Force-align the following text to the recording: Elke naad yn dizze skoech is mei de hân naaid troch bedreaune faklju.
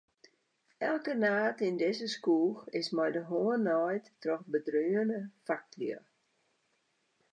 Elke 0.89 1.13
naad 1.23 1.57
yn 1.67 1.77
dizze 1.81 2.07
skoech 2.17 2.61
is 2.79 2.87
mei 2.95 3.09
de 3.15 3.23
hân 3.29 3.61
naaid 3.67 4.05
troch 4.21 4.45
bedreaune 4.51 5.19
faklju. 5.45 5.99